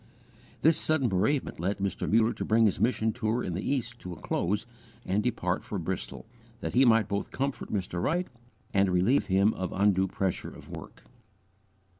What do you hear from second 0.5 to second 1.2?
28.) This sudden